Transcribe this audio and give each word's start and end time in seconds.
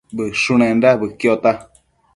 Bëshunenda 0.19 0.89
bëquiota 1.03 1.51